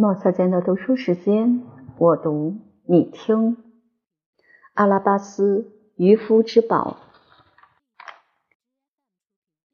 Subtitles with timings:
[0.00, 1.60] 莫测间的读书时间，
[1.98, 2.54] 我读
[2.86, 3.56] 你听。
[4.74, 6.98] 阿拉巴斯渔夫之宝，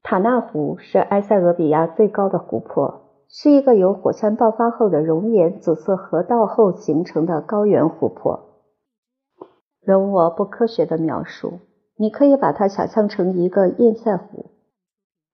[0.03, 8.63] 塔纳湖是埃塞俄比亚最高的湖泊，是一个由火山爆发后的熔岩阻塞河道后形成的高原湖泊。
[9.83, 11.61] 容我不科学的描述，
[11.97, 14.53] 你可以把它想象成一个堰塞湖。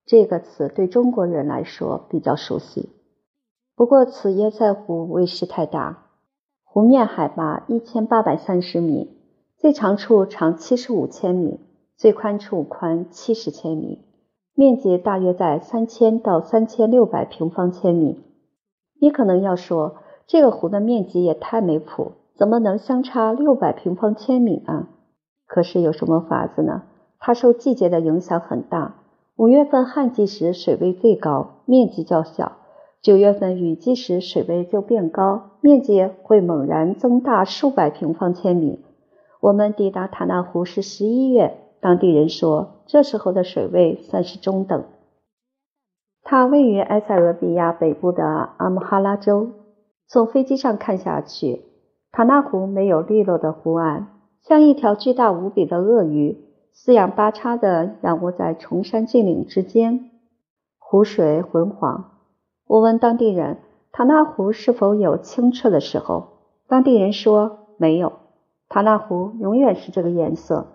[0.04, 2.99] 这个词对中国人来说比较熟悉。
[3.80, 6.02] 不过，此堰塞湖为势太大，
[6.64, 9.08] 湖面海拔一千八百三十米，
[9.56, 11.58] 最长处长七十五千米，
[11.96, 14.04] 最宽处宽七十千米，
[14.54, 18.22] 面积大约在三千到三千六百平方千米。
[19.00, 19.94] 你可能要说，
[20.26, 24.90] 这个湖的面积也太没谱，怎么能相差六百平方千米啊？
[25.46, 26.82] 可是有什么法子呢？
[27.18, 28.96] 它受季节的影响很大，
[29.36, 32.59] 五月份旱季时水位最高，面积较小。
[33.02, 38.84] 九月份雨季时，水位就变高，面积会猛然增大数百平方千米。
[39.40, 44.84] 我们抵达塔纳湖是十一月，当地人说这时候的水位算是中等。
[46.22, 49.52] 它位于埃塞俄比亚北部的阿姆哈拉州。
[50.06, 51.62] 从飞机上看下去，
[52.12, 54.08] 塔纳湖没有利落的湖岸，
[54.42, 56.36] 像一条巨大无比的鳄鱼，
[56.72, 60.10] 四仰八叉地仰卧在崇山峻岭之间，
[60.78, 62.19] 湖水浑黄。
[62.70, 63.56] 我问当地人，
[63.90, 66.28] 塔纳湖是否有清澈的时候？
[66.68, 68.12] 当地人说没有，
[68.68, 70.68] 塔纳湖永远是这个颜色。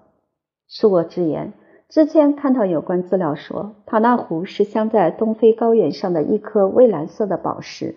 [0.70, 1.54] 恕我直言，
[1.88, 7.96] 之前看到有关资料说，塔纳湖是镶在东非高原上的一颗蔚蓝色的宝石，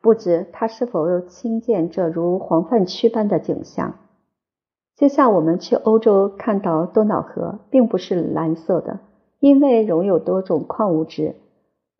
[0.00, 3.94] 不知它是否亲见这如黄泛区般的景象。
[4.94, 9.00] 就像我们去欧洲看到多瑙河，并不是蓝色的，
[9.40, 11.34] 因为溶有多种矿物质。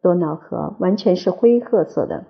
[0.02, 2.26] 多瑙河完全是灰褐色的。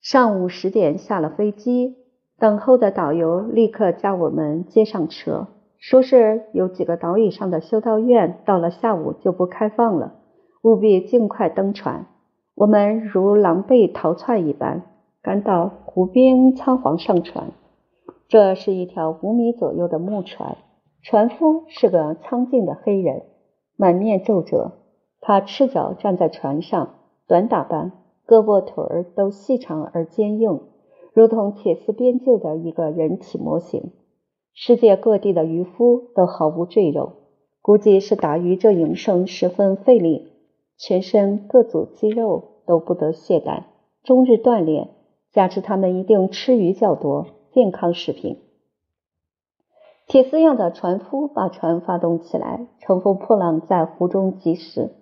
[0.00, 1.96] 上午十点下了飞机，
[2.38, 10.14] 等候的导游立刻将我们接上车，说是有几个岛屿上的修道院到了下午就不开放了，
[10.62, 12.06] 务必尽快登船。
[12.54, 14.82] 我们如狼狈逃窜一般，
[15.22, 17.52] 赶到湖边仓皇上船。
[18.28, 20.58] 这是一条五米左右的木船，
[21.02, 23.22] 船夫是个苍劲的黑人，
[23.76, 24.81] 满面皱褶。
[25.24, 26.96] 他赤脚站在船上，
[27.28, 27.92] 短打扮，
[28.26, 30.62] 胳膊腿儿都细长而坚硬，
[31.12, 33.92] 如同铁丝编就的一个人体模型。
[34.52, 37.12] 世界各地的渔夫都毫无赘肉，
[37.62, 40.32] 估计是打鱼这营生十分费力，
[40.76, 43.62] 全身各组肌肉都不得懈怠，
[44.02, 44.88] 终日锻炼，
[45.30, 48.38] 加之他们一定吃鱼较多，健康食品。
[50.08, 54.96] 铁丝样的船夫把船发动起来，乘风破浪在湖中疾驶。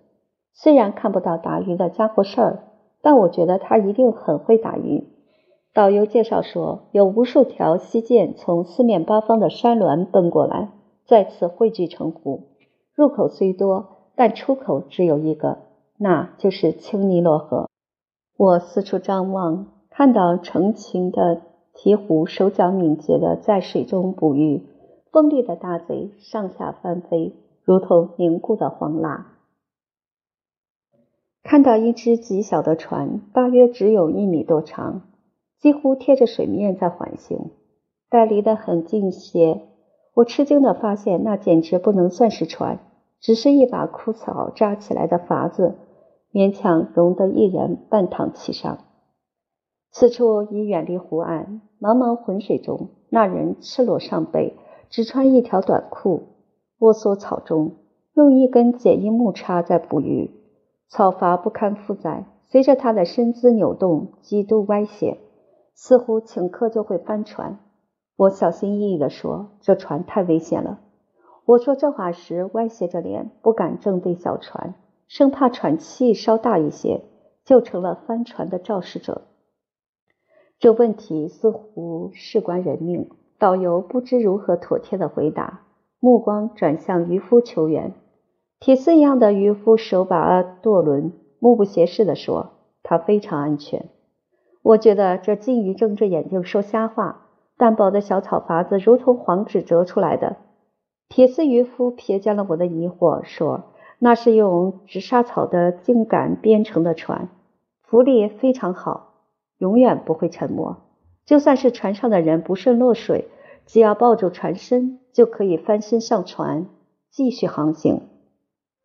[0.53, 2.65] 虽然看不到打鱼的家伙事儿，
[3.03, 5.09] 但我觉得他一定很会打鱼。
[5.73, 10.71] 导游介绍说，有无数条溪涧从四面八方的山峦奔过来，
[11.07, 12.49] 再次汇聚成湖。
[12.95, 15.59] 入口虽多，但出口只有一个，
[15.97, 17.69] 那就是青尼罗河。
[18.37, 21.41] 我四处张望，看到成群的
[21.75, 24.67] 鹈鹕手脚敏捷地在水中捕鱼，
[25.13, 27.35] 锋利的大嘴上下翻飞，
[27.65, 29.30] 如同凝固的黄蜡。
[31.43, 35.03] 看到一只极小的船，大约只有一米多长，
[35.59, 37.51] 几乎贴着水面在缓行。
[38.11, 39.63] 待离得很近些，
[40.15, 42.81] 我吃惊地发现，那简直不能算是船，
[43.21, 45.77] 只是一把枯草扎起来的筏子，
[46.33, 48.79] 勉强容得一人半躺其上。
[49.93, 54.57] 此处已远离湖岸，茫茫浑水中，那人赤裸上背，
[54.89, 56.23] 只穿一条短裤，
[56.79, 57.77] 卧缩草中，
[58.15, 60.31] 用一根简易木叉在捕鱼。
[60.91, 65.19] 草筏不堪负载，随着他的身姿扭动，极度歪斜，
[65.73, 67.61] 似乎顷刻就会翻船。
[68.17, 70.81] 我小心翼翼地说：“这船太危险了。”
[71.47, 74.75] 我说这话时，歪斜着脸，不敢正对小船，
[75.07, 77.05] 生怕喘气稍大一些，
[77.45, 79.23] 就成了翻船的肇事者。
[80.59, 83.09] 这问题似乎事关人命，
[83.39, 85.63] 导游不知如何妥帖的回答，
[86.01, 87.95] 目光转向渔夫求援。
[88.61, 92.51] 铁丝一样的渔夫手把舵轮，目不斜视地说
[92.85, 93.87] ：“他非常安全。”
[94.61, 97.27] 我觉得这金鱼睁着眼睛说瞎话。
[97.57, 100.37] 单薄的小草筏子如同黄纸折出来的。
[101.09, 107.31] 铁丝渔夫瞥见了我的疑惑，说：“那是用纸沙草的茎杆编成的船，
[107.83, 109.15] 浮力非常好，
[109.57, 110.77] 永远不会沉没。
[111.25, 113.29] 就算是船上的人不慎落水，
[113.65, 116.67] 只要抱住船身，就可以翻身上船，
[117.11, 118.03] 继续航行。”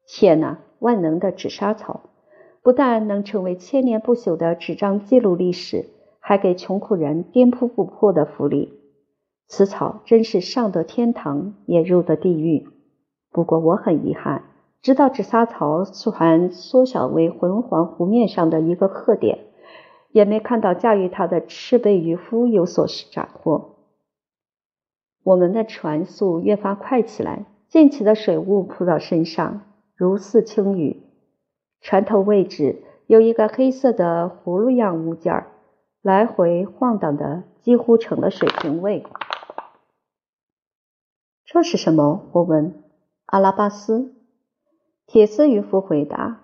[0.08, 0.60] 天哪！
[0.80, 2.02] 万能的纸莎草，
[2.62, 5.86] 不但能成为千年不朽的纸张记录历史，
[6.20, 8.74] 还给穷苦人颠扑不破的福利。
[9.48, 12.68] 此草真是上得天堂，也入得地狱。
[13.32, 14.44] 不过我很遗憾，
[14.82, 19.40] 直到紫砂草船缩小为浑黄湖面上的一个褐点，
[20.12, 23.76] 也没看到驾驭它的赤背渔夫有所斩获。
[25.24, 29.62] 我们的船速越发快起来，溅起的水雾扑到身上，
[29.96, 31.02] 如似轻雨。
[31.82, 35.46] 船头位置有一个黑色的葫芦样物件，
[36.02, 39.06] 来回晃荡的几乎成了水平位。
[41.46, 42.28] 这是什么？
[42.32, 42.84] 我问。
[43.28, 44.14] 阿拉巴斯，
[45.06, 46.42] 铁丝渔夫回答。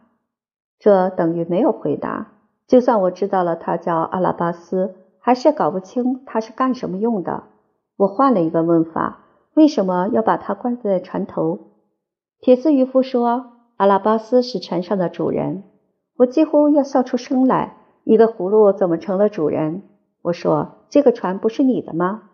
[0.80, 2.32] 这等于没有回答。
[2.68, 7.44] 就算我知道了他叫阿拉巴斯，还是搞不清他是干什么用的。
[7.98, 11.71] 我换了一个问法：为什么要把它挂在船头？
[12.42, 13.46] 铁丝渔夫说。
[13.78, 15.64] 阿拉巴斯是船上的主人，
[16.16, 17.78] 我几乎要笑出声来。
[18.04, 19.82] 一个葫芦怎么成了主人？
[20.22, 22.30] 我说：“这个船不是你的吗？”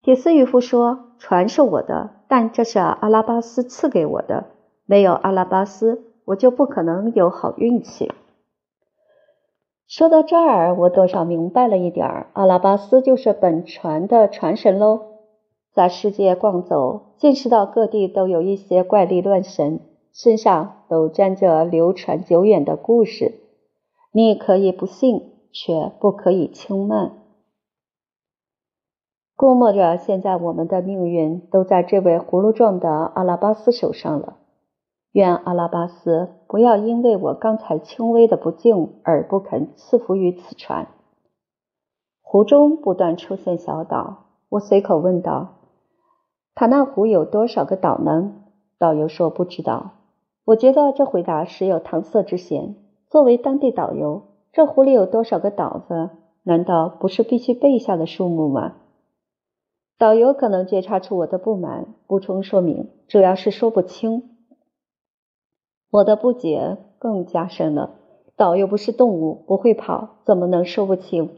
[0.00, 4.46] 铁丝渔夫说：“船是我的，但这是阿拉巴斯赐给我的。
[4.86, 8.10] 没有阿拉巴斯，我就不可能有好运气。”
[9.86, 15.11] 说到这儿，我多少明白了一点儿：阿拉巴斯就是本船的船神喽。
[15.74, 19.80] 在世界逛走，见识到各地都有一些怪力乱神。
[20.12, 23.40] 身上都沾着流传久远的故事，
[24.12, 27.12] 你可以不信，却不可以轻慢。
[29.34, 34.36] 估摸着现在我们的命运都在这位葫芦状的阿拉巴斯手上了。
[35.12, 40.88] 愿阿拉巴斯不要因为我刚才轻微的不敬而不肯赐福于此船。
[42.20, 45.54] 湖中不断出现小岛，我随口问道
[46.54, 48.34] ：“塔纳湖有多少个岛呢？”
[48.78, 49.92] 导游说：“不知道。”
[50.44, 52.74] 我觉得这回答实有搪塞之嫌。
[53.08, 54.22] 作为当地导游，
[54.52, 56.10] 这湖里有多少个岛子？
[56.42, 58.74] 难道不是必须背下的数目吗？
[59.98, 64.30] 导游可能觉察出我的不满，补充说明，主要是说不清。
[65.92, 67.94] 我的不解更加深了。
[68.34, 71.30] 岛又不是动物，不会跑，怎么能说不清？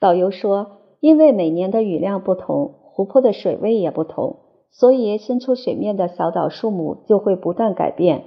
[0.00, 4.38] 导游说，因为每年的雨量不同，湖泊的水位也不同，
[4.70, 8.24] 所以伸出水面的小岛数目就会不断改变。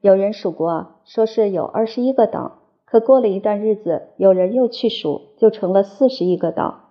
[0.00, 2.58] 有人数过，说是有二十一个岛。
[2.84, 6.82] 可过了一段日子，有人又去数，就成了四十一个岛。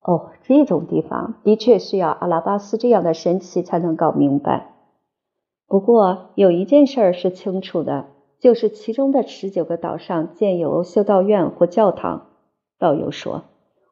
[0.00, 4.74] 哦，这种地方的确需要阿拉巴斯这样的神奇才能搞明白。
[5.66, 8.06] 不过有一件事儿是清楚的，
[8.38, 12.26] 就是其中的十九个岛上建有修道院或教堂。
[12.78, 13.42] 导游说，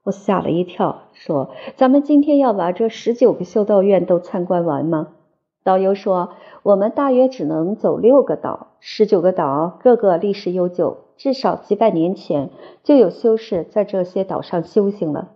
[0.03, 5.09] 我吓了一跳，说：“咱们今天要把这十九个修道院都参观完吗？”
[5.63, 6.31] 导游说
[6.65, 12.49] ：“我们大约只能走六个岛，十九个岛，个个历史悠久，至少几百年前
[12.83, 15.33] 就有修士在这些岛上修行了。”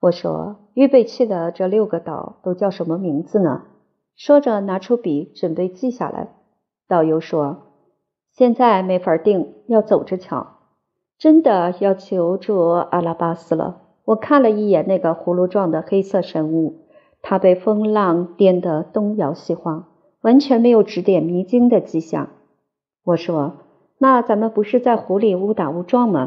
[0.00, 3.64] 我说：“预备去的这六个岛都叫什么名字呢？”
[4.16, 6.28] 说着拿出笔准备记下来。
[6.88, 7.58] 导游说
[8.32, 10.56] ：“现在没法定，要走着瞧。
[11.18, 13.79] 真的要求助阿拉巴斯了。
[14.04, 16.78] 我看了一眼那个葫芦状的黑色神物。”
[17.22, 19.88] 它被风浪颠得东摇西晃，
[20.22, 22.30] 完全没有指点迷津的迹象。
[23.04, 23.58] 我说
[24.00, 26.26] ：“那咱们不是在湖里误打误撞吗？”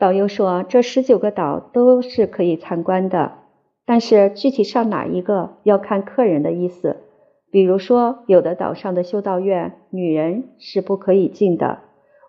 [0.00, 3.34] 导游说：“这十九个岛都是可以参观的，
[3.84, 6.96] 但是具体上哪一个要看客人的意思。
[7.52, 11.78] 比如说，有的岛上的修道院，女人是不可以进的。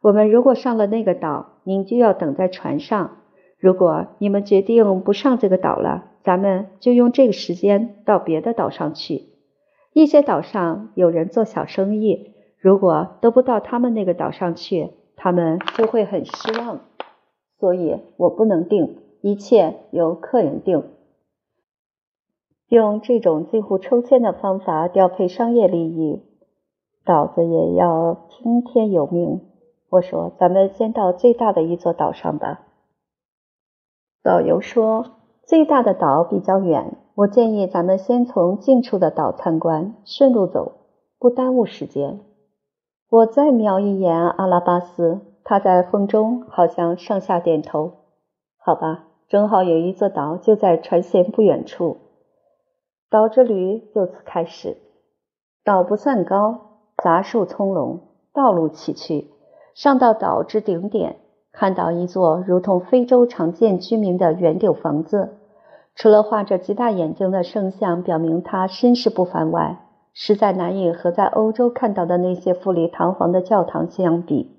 [0.04, 3.18] 我们如果上了那个岛，您就要等在船上。
[3.58, 9.30] 如果你们决定不上这个岛了。”咱们就用这个时间到别的岛上去。
[9.94, 16.82] 一些岛上有人做小生意，如果都不到他们那个岛上去，他们就会很失望。
[17.62, 20.84] 所以我不能定，一切由客人定。
[22.68, 26.24] 用这种近乎抽签的方法调配商业利益，
[27.06, 29.40] 岛子也要听天由命。
[29.92, 32.67] 我说，咱们先到最大的一座岛上吧。
[34.28, 35.06] 导游说。
[35.46, 40.74] 最大的岛比较远，我建议咱们先从近处的岛参观，顺路走，
[41.18, 42.20] 不耽误时间。
[43.10, 47.94] 我再瞄一眼阿拉巴斯，他在风中好像上下点头。
[48.58, 51.96] 好吧，正好有一座岛就在船舷不远处。
[53.10, 54.76] 岛之旅就此开始。
[55.64, 58.00] 岛不算高，杂树葱茏，
[58.34, 59.28] 道路崎岖。
[59.74, 61.16] 上到岛之顶点。
[61.60, 65.40] 看到一座如同非洲常见居民的圆顶房子，
[65.96, 69.80] 除了画着极大眼睛的圣像表明他身世不凡外，
[70.14, 74.56] 实在难以和在欧洲看到的那些富丽堂皇的教堂相比。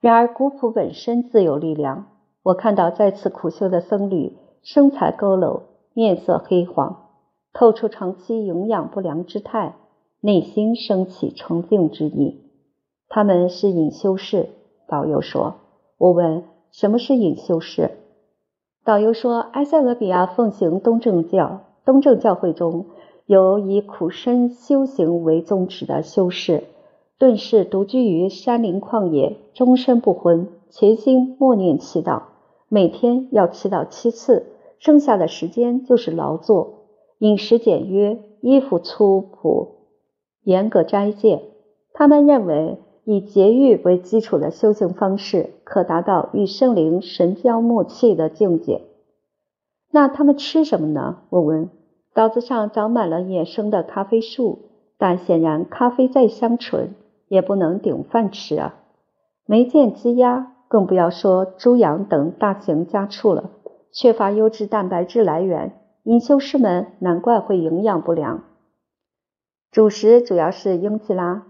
[0.00, 2.06] 然而古朴本身自有力量。
[2.44, 5.62] 我看到在此苦修的僧侣身材佝偻，
[5.94, 7.08] 面色黑黄，
[7.52, 9.74] 透出长期营养不良之态，
[10.20, 12.52] 内心升起崇敬之意。
[13.08, 14.50] 他们是隐修士，
[14.86, 15.54] 导游说。
[16.04, 17.92] 我问：“什么是隐修士？”
[18.84, 22.84] 导游说：“埃塞俄比亚奉行东正教，东正教会中
[23.24, 26.64] 有以苦身修行为宗旨的修士，
[27.18, 32.24] 顿世独居于山林旷野，终身不婚，潜心默念祈祷，
[32.68, 34.44] 每天要祈祷七次，
[34.78, 36.80] 剩下的时间就是劳作，
[37.16, 39.68] 饮食简约，衣服粗朴，
[40.42, 41.40] 严格斋戒。
[41.94, 48.82] 他们认为。”以节欲为基础的修行方式，可达到与圣灵神交默契的境界。
[49.90, 51.18] 那他们吃什么呢？
[51.30, 51.70] 我问。
[52.14, 56.94] 岛子上长满了野生的咖啡树，但显然咖啡再香醇，
[57.26, 58.76] 也不能顶饭吃啊。
[59.46, 63.50] 没见鸡鸭，更不要说猪羊等大型家畜了。
[63.90, 65.72] 缺乏优质蛋白质来源，
[66.04, 68.44] 隐修士们难怪会营养不良。
[69.72, 71.46] 主食主要是英吉拉。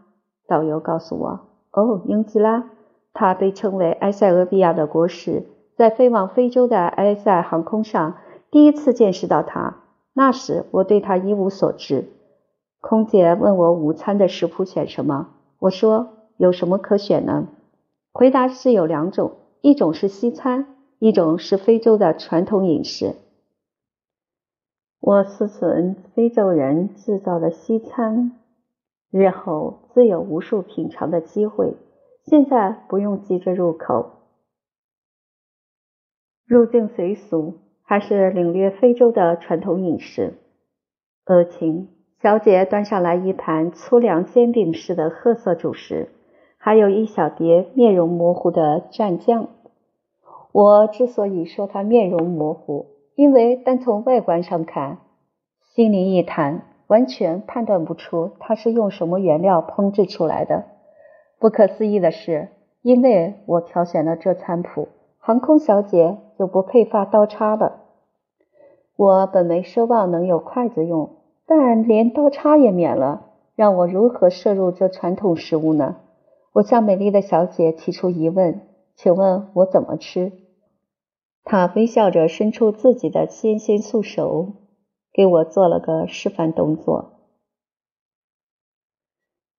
[0.46, 1.40] 导游告诉我
[1.72, 2.70] ：“哦，英吉拉，
[3.12, 5.44] 它被称为埃塞俄比亚的国师，
[5.76, 8.16] 在飞往非洲的埃塞航空上
[8.50, 9.76] 第一次见识到它。
[10.12, 12.10] 那时我对它一无所知。
[12.80, 17.48] 空姐问我午餐的食谱选什么，我说有什么可选呢？
[18.12, 19.32] 回答是有两种，
[19.62, 20.66] 一种是西餐，
[20.98, 23.14] 一种是非洲的传统饮食。
[25.00, 28.32] 我思忖非洲人制造的西餐。”
[29.16, 31.76] 日后自有无数品尝的机会，
[32.24, 34.10] 现在不用急着入口。
[36.44, 40.34] 入境随俗，还是领略非洲的传统饮食。
[41.26, 41.90] 恶情
[42.20, 46.08] 小姐端上来一盘粗粮煎饼式的褐色主食，
[46.58, 49.48] 还有一小碟面容模糊的蘸酱。
[50.50, 54.98] 我之所以说它面容模糊，因为单从外观上看，
[55.72, 56.73] 心灵一谈。
[56.86, 60.64] 完全判断不出它是用什么原料烹制出来的。
[61.38, 62.48] 不可思议的是，
[62.82, 64.88] 因为我挑选了这餐谱，
[65.18, 67.80] 航空小姐就不配发刀叉了。
[68.96, 71.10] 我本没奢望能有筷子用，
[71.46, 73.26] 但连刀叉也免了，
[73.56, 75.96] 让我如何摄入这传统食物呢？
[76.52, 78.60] 我向美丽的小姐提出疑问
[78.94, 80.30] ：“请问我怎么吃？”
[81.42, 84.52] 她微笑着伸出自己的纤纤素手。
[85.14, 87.12] 给我做了个示范动作，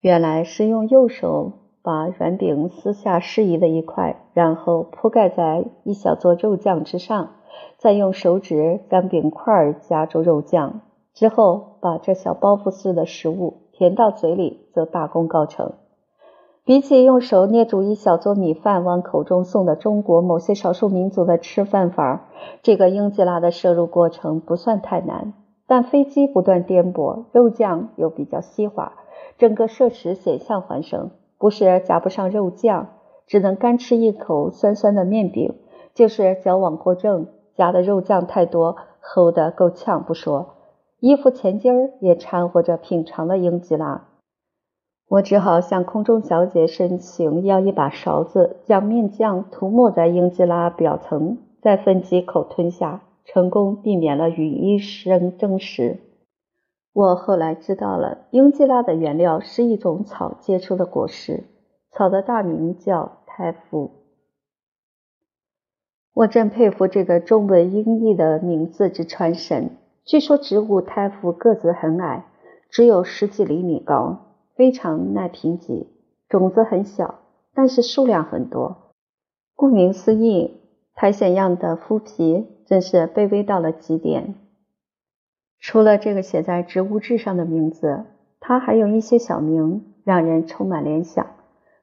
[0.01, 7.35] 原来是用右手把软饼撕下适宜的一块，然后铺盖在一小撮肉酱之上，
[7.77, 10.81] 再用手指将饼块夹住肉酱，
[11.13, 15.71] 之后把这小包袱似的食物填到嘴里，则大功告成。
[16.65, 22.27] 比起用手捏住一小撮米饭往口中送的中国某些少数民族的吃饭法，
[22.61, 25.33] 这个英吉拉的摄入过程不算太难。
[25.67, 28.93] 但飞机不断颠簸，肉酱又比较稀滑，
[29.37, 31.11] 整个摄食险象环生。
[31.37, 32.89] 不是夹不上肉酱，
[33.27, 35.53] 只能干吃一口酸酸的面饼；
[35.93, 40.55] 就是矫枉过正，夹的肉酱太多，齁得够呛不说，
[40.99, 44.05] 衣服前襟儿也掺和着品尝了英吉拉。
[45.07, 53.01] 我只好向空中小姐申请要一把勺子，将面酱涂抹在英吉拉表层，再分几口吞下。
[53.25, 55.99] 成功避免了与医生争食。
[56.93, 61.43] 我后来知道了，英吉拉的原料是一种草结出的果实，
[61.91, 63.91] 草的大名叫泰夫。
[66.13, 69.71] 我真佩服这个中文音译的名字之传神。
[70.05, 72.27] 据说植物泰夫个子很矮，
[72.69, 75.87] 只有十几厘米高，非常耐贫瘠，
[76.29, 77.15] 种子很小，
[77.53, 78.93] 但是数量很多。
[79.55, 80.61] 顾名思义，
[80.93, 82.47] 苔藓样的麸皮。
[82.65, 84.35] 真是卑微到了极点。
[85.59, 88.05] 除了这个写在植物志上的名字，
[88.39, 91.25] 它还有一些小名，让人充满联想。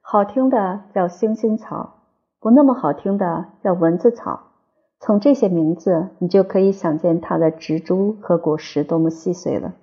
[0.01, 2.01] 好听的叫星星草，
[2.39, 4.51] 不那么好听的叫蚊子草。
[4.99, 9.73] 从这些名字，你就可以想见它的植株和果实多么细碎了。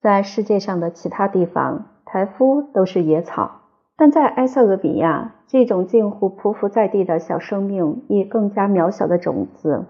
[0.00, 3.62] 在世界上的其他地方，台夫都是野草，
[3.96, 5.35] 但在埃塞俄比亚。
[5.48, 9.84] 这种近乎匍匐在地的小生命，以更加渺小的种子，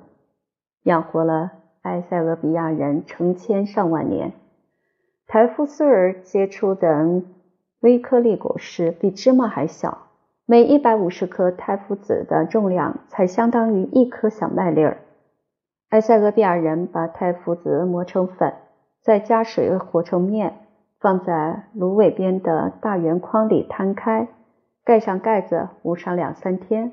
[0.82, 4.32] 养活了埃塞俄比亚人成千上万年。
[5.26, 7.22] 台夫穗儿结出的
[7.80, 10.06] 微颗粒果实比芝麻还小，
[10.44, 14.98] 每一百五十颗台夫籽的重量才相当于一颗小麦粒儿。
[15.88, 18.52] 埃塞俄比亚人把台夫籽磨成粉，
[19.00, 20.58] 再加水和成面，
[21.00, 24.28] 放在芦苇边的大圆筐里摊开。
[24.87, 26.93] 盖上盖子，捂上两三天，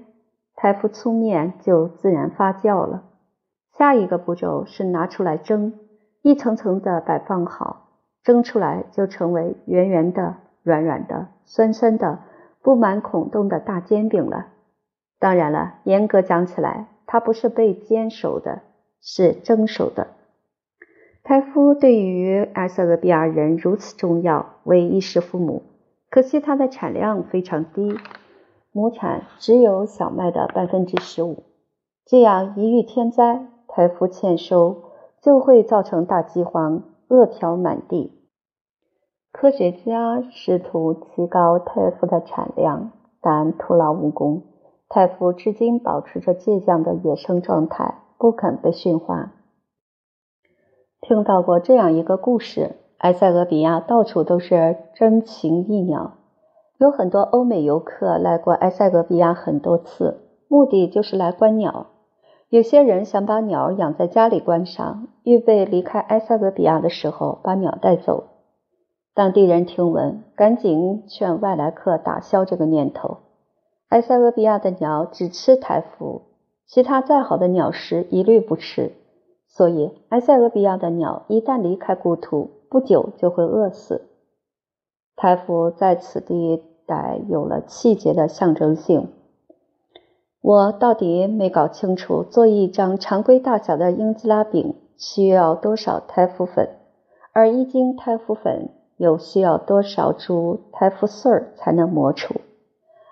[0.55, 3.03] 台夫粗面就自然发酵了。
[3.77, 5.73] 下一个步骤是拿出来蒸，
[6.23, 7.89] 一层层的摆放好，
[8.23, 12.17] 蒸出来就成为圆圆的、软软的、酸酸的、
[12.63, 14.47] 布满孔洞的大煎饼了。
[15.19, 18.63] 当然了，严格讲起来，它不是被煎熟的，
[19.03, 20.07] 是蒸熟的。
[21.21, 25.61] 台夫对于埃塞俄比亚人如此重要，为衣食父母。
[26.13, 27.97] 可惜它的产量非常低，
[28.71, 31.41] 亩产只有小麦的百分之十五。
[32.05, 34.83] 这样一遇天灾，台夫欠收，
[35.23, 38.11] 就会造成大饥荒，饿殍满地。
[39.31, 44.43] 科学家试图提高台夫的产量，但徒劳无功。
[44.89, 49.31] 太夫至今保持着倔强的野生状态，不肯被驯化。
[51.01, 52.75] 听到过这样一个故事。
[52.97, 56.13] 埃塞俄比亚到处都是珍禽异鸟，
[56.77, 61.87] 有很多欧美游客来过埃塞俄比亚很多次，目的就是来观鸟。
[62.49, 68.25] 有些人想把鸟养在家里观赏，预备离开埃塞俄比亚的时候把鸟带走。
[69.15, 73.17] 当地人听闻，赶紧劝外来客打消这个念头。
[73.89, 76.21] 埃塞俄比亚的鸟只吃台夫，
[76.65, 78.93] 其他再好的鸟食一律不吃，
[79.47, 82.49] 所以埃塞俄比亚的鸟一旦离开故土。
[82.73, 84.09] 不久就会饿死。
[85.15, 89.09] 台服在此地带有了气节的象征性。
[90.41, 96.67] 我到底没搞清楚，做一张常规大小的英吉拉饼需要多少台服粉，
[97.31, 102.41] 而一斤台服粉又需要多少株台服穗儿才能磨出？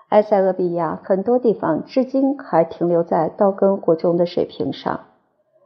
[0.08, 5.00] 埃塞俄比亚很多地方至今还停留在刀耕火种的水平上，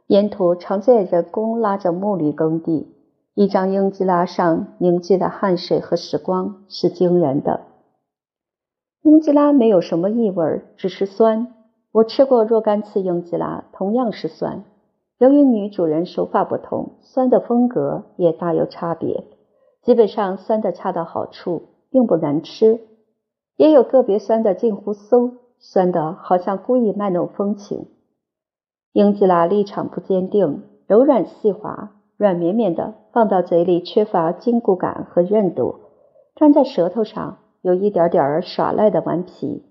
[0.05, 2.93] 沿途常见人工拉着木犁耕地。
[3.39, 7.67] 一张英吉拉上凝聚的汗水和时光是惊人的。
[9.03, 11.53] 英吉拉没有什么异味，只是酸。
[11.91, 14.63] 我吃过若干次英吉拉，同样是酸。
[15.19, 19.25] 由于女主人手法不同，酸的风格也大有差别。
[19.83, 22.79] 基本上酸的恰到好处，并不难吃。
[23.55, 27.85] 也有个别酸的近乎馊，酸的好像故意卖弄风情。
[28.93, 31.91] 英吉拉立场不坚定，柔软细滑。
[32.17, 35.75] 软绵绵的，放到嘴里缺乏筋骨感和韧度，
[36.35, 39.63] 粘在舌头上有一点点儿耍赖的顽皮。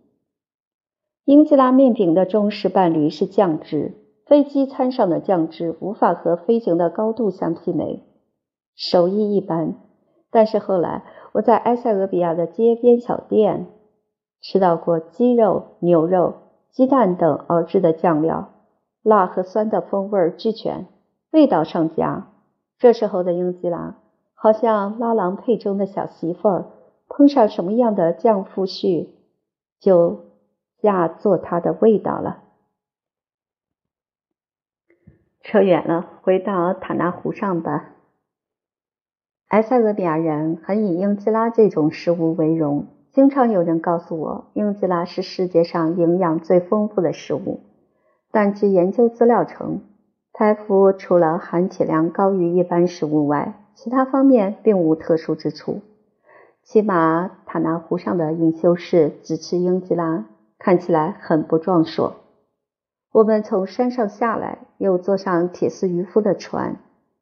[1.24, 3.94] 英吉拉面饼的忠实伴侣是酱汁，
[4.26, 8.04] 飞机餐上的酱汁无法和飞行的高度相媲美，
[8.76, 9.74] 手艺一般。
[10.30, 13.66] 但是后来我在埃塞俄比亚的街边小店
[14.40, 16.34] 吃到过鸡肉、牛肉、
[16.70, 18.50] 鸡蛋等熬制的酱料，
[19.02, 20.86] 辣和酸的风味俱全，
[21.32, 22.28] 味道上佳。
[22.78, 23.96] 这时候的英吉拉，
[24.34, 26.66] 好像拉郎配中的小媳妇儿，
[27.08, 29.08] 碰上什么样的酱夫婿，
[29.80, 30.26] 就
[30.82, 32.42] 嫁做他的味道了。
[35.40, 37.92] 扯远了，回到塔纳湖上吧。
[39.48, 47.60] 埃塞俄比亚人很以英吉拉这种食物为荣，经常有人告诉我，英吉拉是世界上营养最丰富的食物，
[48.32, 49.80] 但据研究资料称。
[50.38, 55.80] 台夫除了含铁量高于一般食物外，其他方面并无特殊之处。
[56.62, 60.26] 起码塔纳湖上的隐修士只吃英吉拉，
[60.58, 62.16] 看起来很不壮硕。
[63.12, 66.76] 我们从山上下来，又坐上铁丝渔夫的船，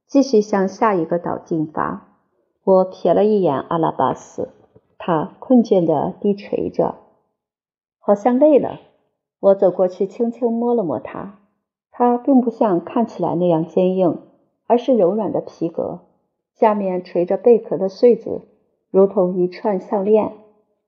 [0.09, 2.09] 继续向下一个岛进发。
[2.65, 4.49] 我瞥了一眼阿拉巴斯，
[4.99, 6.97] 他困倦地低垂着，
[8.01, 8.81] 好像累了。
[9.39, 11.39] 我走过去，轻轻摸了摸他。
[11.97, 14.19] 它并不像看起来那样坚硬，
[14.67, 16.01] 而是柔软的皮革，
[16.53, 18.43] 下面垂着贝壳的穗子，
[18.91, 20.33] 如同一串项链。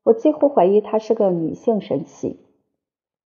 [0.02, 2.40] 我几乎怀疑它是个女性神器。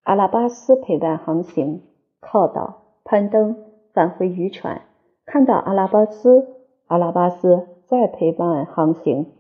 [0.03, 1.81] 阿拉巴斯陪伴航行，
[2.21, 3.57] 靠岛、攀登，
[3.95, 4.83] 返回渔船，
[5.25, 6.49] 看到阿拉巴斯，
[6.87, 9.33] 阿拉巴斯再陪伴航行。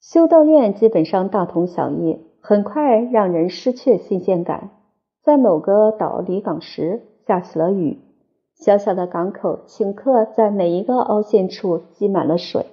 [0.00, 4.70] 修道院基本上大同小异，很快让人失去新鲜感。
[5.28, 7.98] 在某个岛离港时，下起了雨。
[8.54, 12.64] 小小的港口顷刻在每一个凹陷处积满了水。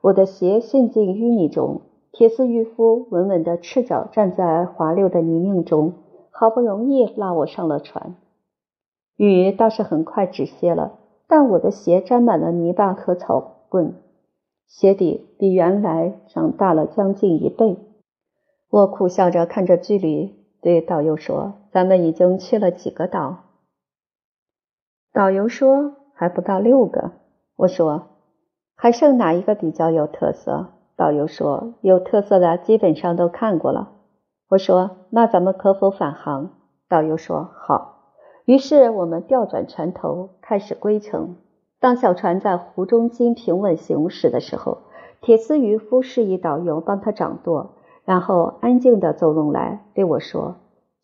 [0.00, 1.80] 我的鞋陷进淤泥中，
[2.12, 5.94] 铁丝渔夫稳稳地赤脚站在滑溜的泥泞中，
[6.30, 8.14] 好不容易拉我上了船。
[9.16, 13.94] 雨倒是很快止歇了，但我的鞋沾满了泥巴和草棍，
[14.68, 17.76] 鞋底比原来长大了将近一倍。
[18.70, 20.38] 我苦笑着看着距离。
[20.60, 23.44] 对导游说：“咱们已经去了几个岛？”
[25.12, 27.12] 导游说：“还不到六个。”
[27.56, 28.08] 我说
[28.76, 33.92] ：“还剩哪一个比较有特色？”导游说：“有特色的基本上都看过了。”
[34.50, 36.50] 我说：“那咱们可否返航？”
[36.88, 37.96] 导游说：“好。”
[38.46, 41.36] 于是我们调转船头，开始归程。
[41.80, 44.78] 当小船在湖中心平稳行驶的时候，
[45.20, 47.72] 铁丝渔夫示意导游帮他掌舵，
[48.04, 50.56] 然后安静地走拢来对我说：“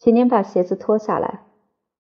[0.05, 1.41] 请您把鞋子脱下来。”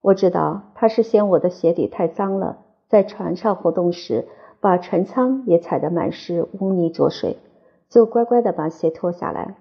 [0.03, 4.29] 我知道他是嫌我的鞋底太脏了，在船上活动时
[4.61, 7.39] 把船舱也踩得满是污泥浊水。
[7.89, 9.57] 就乖乖地把鞋脱下来。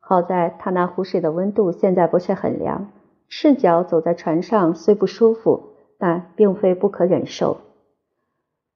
[0.00, 2.88] 好在他那湖水的温度现在不是很凉，
[3.28, 7.58] 赤脚走在船上虽不舒服，但并非不可忍受。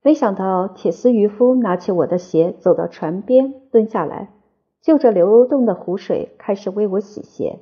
[0.05, 4.29] 没想到铁丝渔夫拿起我的鞋，走到船边蹲下来，
[4.81, 7.59] 就着流动的湖水开始为我洗鞋。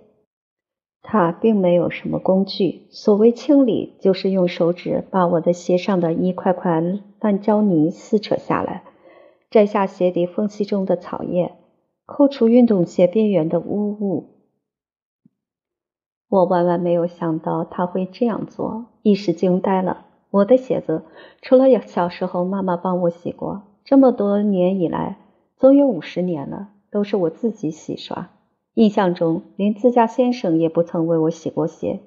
[1.03, 6.83] 他并没有什么工具，所谓清理，就是用手指把我的鞋上的一块块
[7.21, 8.83] 烂胶泥撕扯下来。
[9.51, 11.55] 摘下鞋底缝隙中的草叶，
[12.05, 14.35] 扣除运动鞋边缘的污物。
[16.29, 20.05] 我万万没有想到他会这样做，一时惊呆了。
[20.31, 21.05] 我的鞋子，
[21.41, 25.17] 除了小时候妈妈帮我洗过，这么多年以来，
[25.57, 28.29] 总有五十年了，都是我自己洗刷。
[28.79, 31.99] 印象中，连自家先生也不曾为我洗过鞋。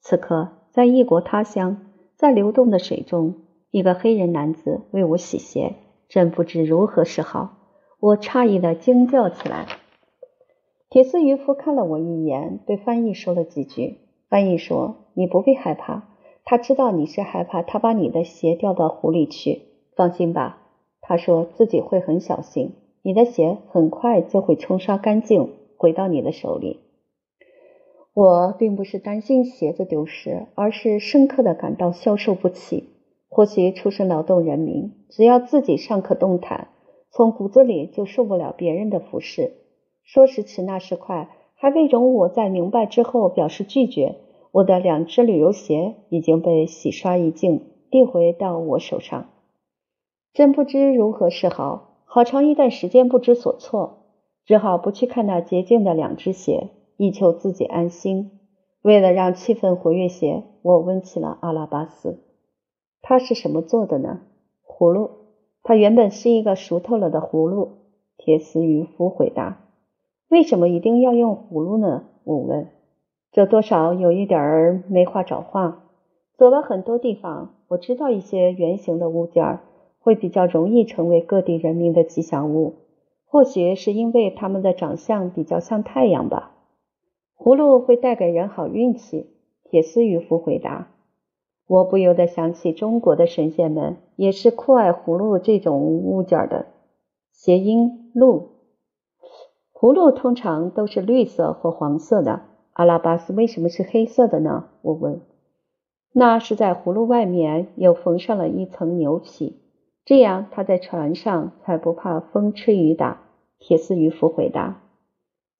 [0.00, 3.36] 此刻，在异国他乡，在流动的水中，
[3.70, 5.76] 一个黑人男子为我洗鞋。
[6.08, 7.58] 真不知如何是好，
[8.00, 9.66] 我诧异的惊叫起来。
[10.90, 13.98] 铁丝渔夫看了我一眼，对翻译说了几句。
[14.28, 16.08] 翻译说：“你不必害怕，
[16.44, 19.62] 他知道你是害怕他把你的鞋掉到湖里去。
[19.94, 20.62] 放心吧，
[21.00, 26.80] 他说自己会很小心，你的鞋很快就会冲刷干净，回到你的手里。”
[28.12, 32.90] 我并不是担心鞋子丢失，而是深刻的感到消受不起。
[33.30, 36.68] 或许出身劳动人民，只要自己尚可动弹，
[37.10, 39.52] 从骨子里就受不了别人的服侍。
[40.02, 44.16] 说时迟，那时快，还未容我在明白之后表示拒绝，
[44.50, 49.28] 我的两只旅游鞋已经被洗刷一净，递回到我手上。
[50.32, 54.07] 真不知如何是好，好长一段时间不知所措，
[54.48, 58.30] 只好不去看那洁净的两只鞋，以求自己安心。
[58.80, 62.24] 为了让气氛活跃些，我问起了阿拉巴斯。
[63.02, 64.20] 它是什么做的呢？
[64.66, 65.10] 葫芦。
[65.62, 67.72] 它原本是一个熟透了的葫芦。
[68.16, 69.66] 铁丝渔夫回答
[70.30, 72.68] ：“为什么一定要用葫芦呢？”我问。
[73.32, 75.84] 这多少有一点儿没话找话。
[76.38, 79.58] 走了很多地方，我知道一些圆形的物件
[80.00, 82.76] 会比较容易成为各地人民的吉祥物。
[83.28, 86.56] 或许是因为他们的长相比较像太阳吧。
[87.36, 89.30] 葫芦会带给人好运气。
[89.70, 90.88] 铁丝渔夫回答。
[91.66, 96.64] 我不由得想起中国的神仙们也是酷爱葫芦这种物件的，
[97.30, 98.52] 谐音“鹿”。
[99.74, 102.40] 葫芦通常都是绿色或黄色的，
[102.72, 104.70] 阿拉巴斯为什么是黑色的呢？
[104.80, 105.20] 我问。
[106.14, 109.60] 那是在葫芦外面又缝上了一层牛皮，
[110.08, 113.20] 这样他在船上才不怕风吹雨打。
[113.58, 114.80] 铁丝渔夫回答。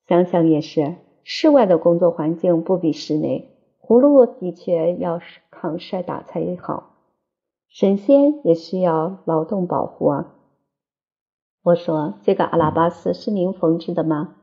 [0.07, 3.51] 想想也是，室外的工作环境不比室内。
[3.79, 6.95] 葫芦的确要抗晒打才好，
[7.69, 10.35] 神仙也需要劳动保护啊。
[11.63, 14.37] 我说：“这个阿拉巴斯是您缝制的吗？”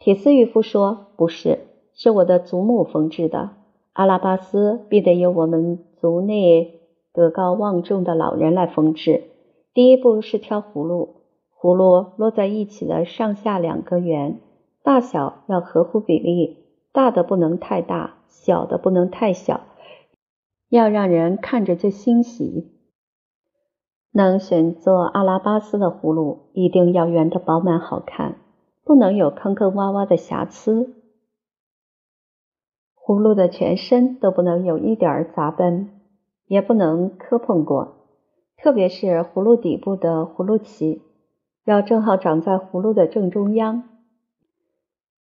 [0.00, 1.58] 铁丝渔夫说：“不是，
[1.92, 3.50] 是我的祖母缝制的。
[3.92, 6.80] 阿拉巴斯必得由我们族内
[7.12, 9.24] 德高望重的老人来缝制。
[9.74, 11.16] 第一步是挑葫芦，
[11.60, 14.40] 葫芦摞在一起的上下两个圆，
[14.82, 19.62] 大小要合乎比例，大的不能太大。”小的不能太小，
[20.68, 22.74] 要让人看着就欣喜。
[24.12, 28.36] 能选做阿拉巴斯的葫芦，一定要圆的饱满好看，
[28.84, 30.94] 不能有坑坑洼洼的瑕疵。
[32.94, 36.02] 葫芦的全身都不能有一点杂斑，
[36.46, 37.93] 也不能磕碰过，
[38.56, 41.00] 特别是葫芦底部的葫芦脐，
[41.64, 43.84] 要正好长在葫芦的正中央。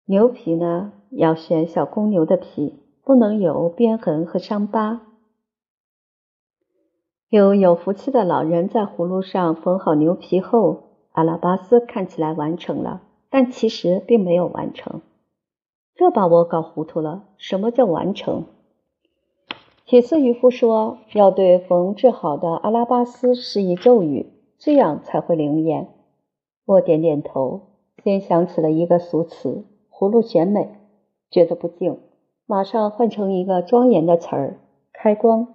[0.06, 2.80] 牛皮呢，要选小公牛的皮。
[3.04, 5.02] 不能有鞭痕和伤疤。
[7.30, 15.02] 有有福气的老人在葫芦上缝好牛皮后，阿拉巴斯看起来完成了，但其实并没有完成。
[15.96, 17.24] 这把我搞糊涂了。
[17.38, 18.46] 什么叫完成？
[19.86, 25.90] 铁丝渔夫说要对缝制好的阿拉巴斯施以咒语，这样才会灵验。
[26.66, 27.62] 我点点头，
[28.04, 30.70] 先想起了一个俗词“葫芦选美”，
[31.30, 32.00] 觉得不敬。
[32.46, 34.60] 马上换成一个庄严的词儿
[34.94, 35.48] “开光”。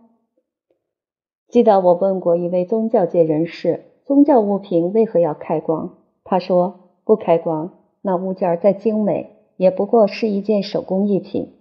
[1.48, 5.94] 记得我问过一位宗教界人士，宗教物品为何要开光？
[6.24, 11.54] 他说：“不开光，那物件再精美，也不过是一件手工艺品。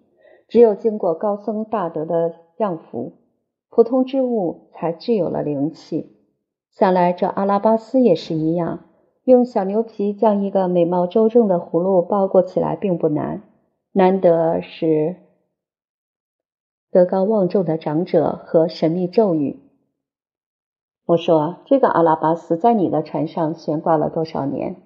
[0.47, 3.13] 只有经过高僧大德的降服，
[3.70, 6.15] 普通之物才具有了灵气。
[6.72, 8.86] 想来这阿拉巴斯也是一样，
[9.24, 13.41] 用小牛皮将一个美貌周正的葫芦包裹起来并不难，
[13.94, 15.15] 难得是
[16.91, 19.60] 德高望重的长者和神秘咒语。
[21.06, 24.78] 我说：“这个阿拉巴斯在你的船上悬挂了多少年？”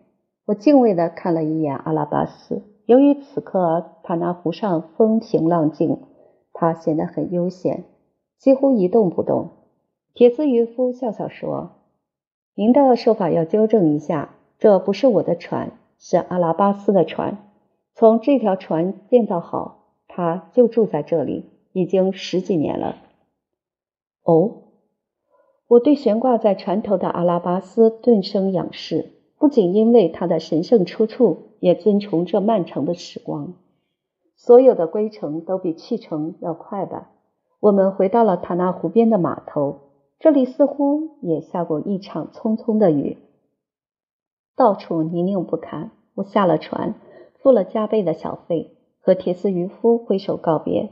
[0.46, 2.64] 我敬畏地看了一眼阿拉巴斯。
[2.86, 6.00] 由于此刻塔纳湖上风平浪静，
[6.60, 7.86] 他显得很悠闲，
[8.38, 9.52] 几乎一动不动。
[10.14, 11.72] 铁丝渔夫笑笑说
[12.54, 17.38] ：“您的说法要纠正一下，这不是我的船，是阿拉巴斯的船。
[17.96, 22.98] 从这条船建造好，他就住在这里，已经十几年了。”
[24.24, 24.64] 哦。
[25.70, 33.54] 我对悬挂在船头的阿拉巴斯顿生仰视，不仅因为他的神圣出处，也尊崇这漫长的时光。
[34.40, 37.10] 所有的归程都比去程要快吧？
[37.60, 39.80] 我们回到了塔纳湖边的码头，
[40.18, 43.18] 这里似乎也下过一场匆匆的雨，
[44.56, 45.92] 到处泥泞不堪。
[46.16, 46.96] 我下了船，
[47.40, 50.90] 付了加倍的小费，和铁丝渔夫挥手告别。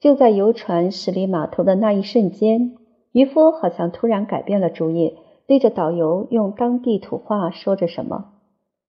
[0.00, 2.74] 就在游船驶离码头的那一瞬间。
[3.12, 8.32] 渔夫好像突然改变了主意，对着导游用当地土话说着什么。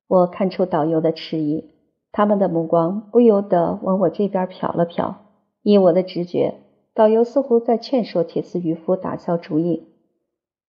[0.07, 1.65] 我看出导游的迟疑，
[2.11, 5.15] 他们的目光不由得往我这边瞟了瞟。
[5.61, 6.55] 依我的直觉，
[6.93, 9.87] 导游似乎在劝说铁丝渔夫打消主意。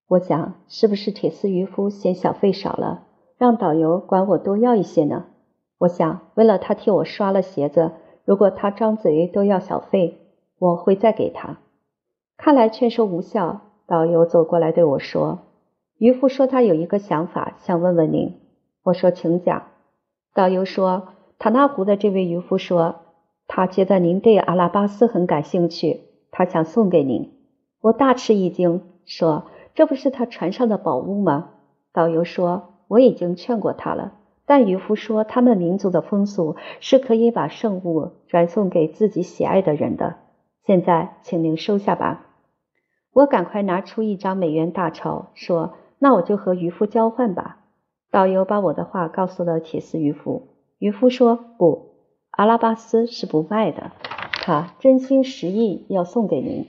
[0.09, 3.07] 我想，是不是铁丝渔夫嫌小费少了，
[3.39, 5.27] 让导游管我多要一些呢？
[5.79, 7.93] 我想，为了他替我刷了鞋子，
[8.25, 10.19] 如果他张嘴都要小费，
[10.59, 11.59] 我会再给他。
[12.37, 15.39] 看来劝说无效，导游走过来对我说
[15.99, 18.35] ：“渔夫说他有一个想法，想问问您。”
[18.83, 19.63] 我说：“请讲。”
[20.35, 21.09] 导游说
[21.41, 22.97] ：“塔纳湖的这位渔夫说，
[23.49, 27.33] 他觉得您对阿拉巴斯很感兴趣，他想送给您。”
[27.81, 31.53] 我大吃一惊，说：“这不是他船上的宝物吗？”
[31.95, 34.13] 导游说：“我已经劝过他了，
[34.45, 40.17] 但渔夫说他们民族的风俗是可以把圣物转送给自己喜爱的人的。
[40.67, 42.27] 现在，请您收下吧。”
[43.15, 47.61] 我赶快拿出一张美元大钞，说：“那我就和渔夫交换吧。”
[48.13, 50.49] 导游把我的话告诉了铁丝渔夫。
[50.81, 51.91] 渔夫说：“不，
[52.31, 53.93] 阿拉巴斯是不卖的，
[54.43, 56.65] 他真心实意要送给您。”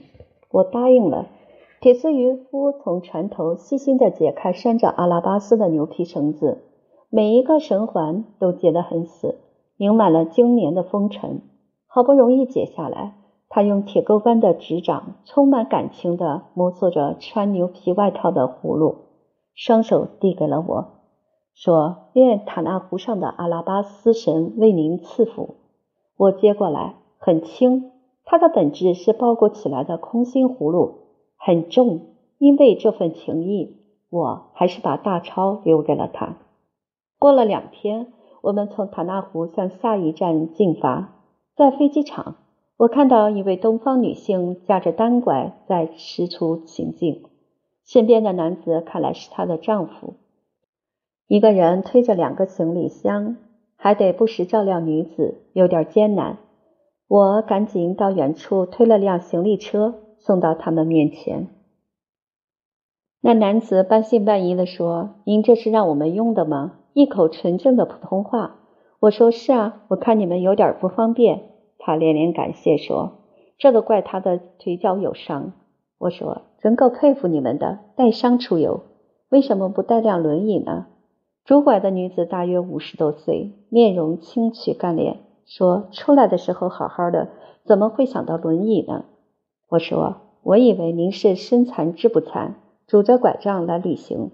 [0.52, 1.28] 我答应了。
[1.80, 6.58] 铁丝渔夫从船头细心地解开拴着阿拉巴斯的牛皮绳子，
[7.08, 9.38] 每一个绳环都结得很死，
[9.78, 11.40] 凝满了经年的风尘，
[11.86, 13.14] 好不容易解下来。
[13.48, 18.96] 他用铁钩般的指掌，充满感情地摩挲着穿牛皮外套的葫芦，
[19.54, 21.01] 双手递给了我，
[21.54, 25.56] 说：“愿塔纳湖上的阿拉巴斯神为您赐福。”
[26.16, 27.90] 我接过来，很轻，
[28.24, 30.98] 它的本质是包裹起来的空心葫芦，
[31.36, 32.08] 很重。
[32.38, 33.76] 因为这份情谊，
[34.10, 36.38] 我还是把大钞留给了他。
[37.18, 41.20] 过了两天，我们从塔纳湖向下一站进发，
[41.54, 42.36] 在飞机场。
[42.78, 47.22] 我看到一位东方女性架着单拐在驶出行进，
[47.84, 50.14] 身边的男子看来是她的丈夫。
[51.26, 53.36] 一个人推着两个行李箱，
[53.76, 56.38] 还得不时照料女子，有点艰难。
[57.08, 61.48] 我赶紧到远处推了辆行李车，送到他们面前。
[63.20, 68.56] 那男子半信半疑地说：“您这是让我们用的吗？”一口纯正的普通话。
[68.98, 71.42] 我说：“是啊，我看你们有点不方便。”
[71.78, 73.12] 他连连感谢说
[73.58, 75.52] ：“这都怪他的腿脚有伤。”
[75.98, 78.82] 我说：“真够佩服你们的，带伤出游，
[79.28, 80.86] 为什么不带辆轮椅呢？”
[81.44, 87.28] 拄拐的女子大约五十多岁，面容清曲干练，说：“出来的时候好好的，
[87.64, 89.04] 怎么会想到轮椅呢？”
[89.68, 94.30] 我说：“我以为您是身残志不残，拄着拐杖来旅行，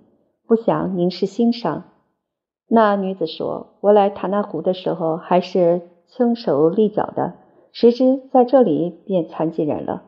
[0.47, 1.85] 不想您是心伤。”
[2.69, 7.35] 那女子说：“我来塔纳湖的时候还是……”轻手利脚的，
[7.71, 10.05] 谁知在这里变残疾人了。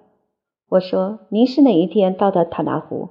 [0.70, 3.10] 我说：“您是哪一天到的塔纳湖？”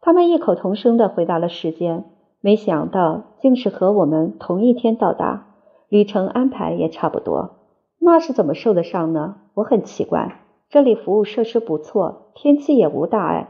[0.00, 2.04] 他们异口同声的回答了时间，
[2.40, 5.46] 没想到竟是和我们同一天到达，
[5.88, 7.56] 旅程安排也差不多。
[7.98, 9.36] 那是怎么受得上呢？
[9.54, 10.40] 我很奇怪。
[10.70, 13.48] 这里服务设施不错，天气也无大碍。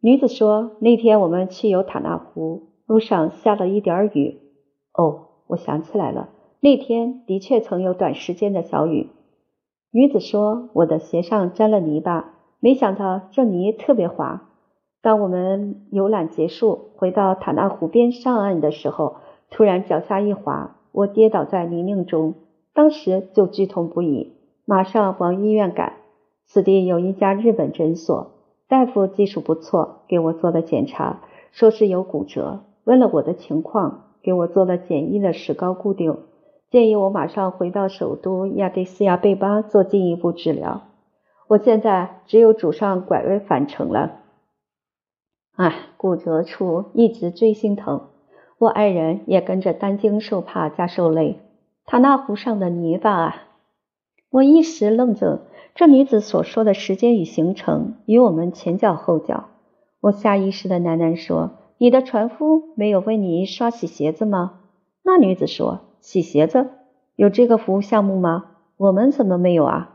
[0.00, 4.40] 女子说：“那天我们去游塔纳湖，路上下了一点雨。”
[4.96, 6.28] 哦，我想起来了。
[6.60, 9.10] 那天的确曾有短时间的小雨。
[9.90, 14.50] 女子说：“我的鞋上沾了泥巴，没想到这泥特别滑。
[15.04, 19.16] 当我们游览结束，回到塔纳湖边上岸的时候，
[19.50, 22.36] 突然脚下一滑，我跌倒在泥泞中，
[22.72, 24.32] 当时就剧痛不已，
[24.64, 25.92] 马上往医院赶。
[26.46, 28.30] 此地有一家日本诊所，
[28.66, 31.20] 大夫技术不错，给我做了检查，
[31.52, 32.60] 说是有骨折。
[32.84, 36.16] 问了我的情况，给我做了简易的石膏固定，
[36.70, 40.80] 建议我马上回到首都亚的斯亚贝巴做进一步治疗。
[41.46, 44.20] 我现在只有拄上拐弯返程了。
[45.56, 48.08] 唉，骨折处一直锥心疼。
[48.58, 51.38] 我爱人也跟着担惊受怕加受累。
[51.86, 53.36] 塔纳湖上的泥巴啊！
[54.30, 55.42] 我一时愣怔，
[55.76, 59.44] 这女子所说的时间与行程与我们前脚后脚。
[60.00, 64.60] 我下意识的喃喃说：“你的船夫没有为你刷洗鞋子吗？”
[65.04, 66.68] 那女子说：“洗鞋子
[67.14, 68.46] 有这个服务项目吗？
[68.76, 69.94] 我们怎么没有啊？”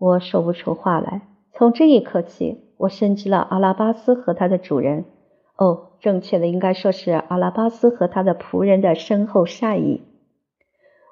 [0.00, 1.28] 我说不出话来。
[1.52, 5.06] 从这一刻起，我深知了阿拉巴斯和他的主人。
[5.56, 10.02] 哦，正确的应该说是阿拉巴斯和他的仆人的深厚善意。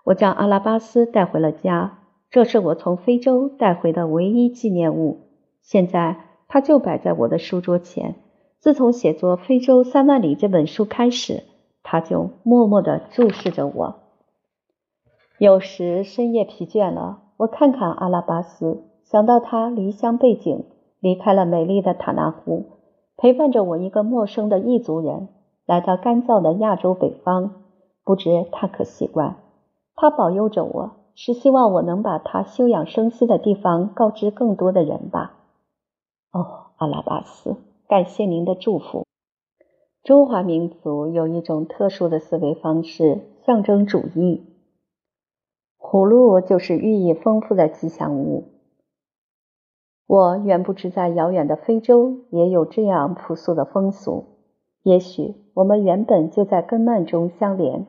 [0.05, 1.99] 我将阿拉巴斯带回了家，
[2.31, 5.29] 这是我从非洲带回的唯一纪念物。
[5.63, 6.17] 现在
[6.49, 8.17] 它就摆在我的书桌前。
[8.59, 11.45] 自从写作《非洲三万里》这本书开始，
[11.83, 14.01] 它就默默地注视着我。
[15.39, 20.65] 有时深夜疲倦了，我看看阿拉巴斯，想到他离乡背井，
[21.03, 22.65] 离开了美丽的塔纳湖。
[23.17, 25.29] 陪伴着我一个陌生的异族人
[25.67, 27.51] 来到干燥的亚洲北方，
[28.05, 29.37] 不知他可习惯。
[29.95, 35.35] 他保佑着我，是希望我能把他休养生息的地方告知更多的人吧。
[36.33, 37.57] 哦，阿拉巴斯，
[37.89, 39.05] 感谢您的祝福。
[40.03, 44.43] 中华民族有一种特殊的思维方式——象征主义。
[45.79, 48.52] 葫芦就是寓意丰富的吉祥物。
[50.15, 54.27] 我远不知在遥远的非洲也有这样朴素的风俗。
[54.83, 57.87] 也许我们原本就在根蔓中相连。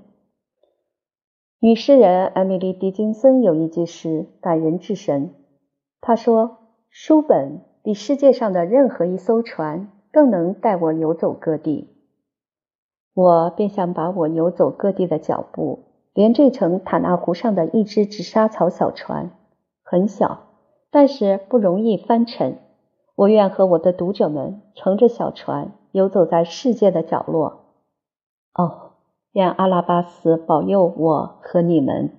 [1.59, 5.33] 女诗人艾米丽·狄金森有一句诗感人至深。
[5.99, 6.59] 她说
[6.89, 11.89] ：“书本比世界上的任何一艘船更能带我游走各地。”
[13.13, 15.79] 我便想把我游走各地的脚步
[16.13, 19.31] 连缀成塔纳湖上的一只紫砂草小船，
[19.83, 20.52] 很小。
[20.93, 22.59] 但是不容易翻沉。
[23.15, 27.65] 我愿和我的读者们乘着小船游走在世界的角落。
[28.53, 28.91] 哦，
[29.31, 32.11] 愿阿拉巴斯保佑我和你们。